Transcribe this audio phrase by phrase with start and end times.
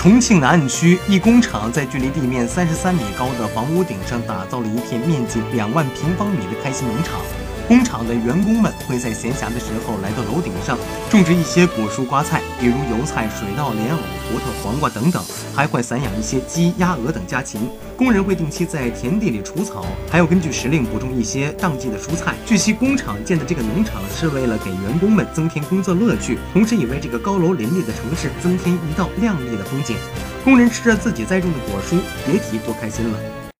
[0.00, 7.20] 重庆南岸区一工厂在距离地面三十三米高的房屋顶上打造了一片面积两万平方米的开心农场。
[7.70, 10.76] 工厂的员工们会在闲暇的时候来到楼顶上
[11.08, 15.22] 种植一些果蔬瓜菜，比如油菜、水稻、莲藕、葡萄、黄瓜等等，
[15.54, 17.70] 还会散养一些鸡、鸭、鹅等家禽。
[17.96, 22.34] 工人会定期在田地里除草，还要根据时令补种一些当季的蔬菜。
[22.44, 29.96] 据悉，工厂建的这个农场是为了给员工们增添工作乐趣，同时也为这个高楼林立的城市增添一道亮丽的风景。
[30.42, 33.40] 工人吃着自己栽种的果蔬，别提多开心了。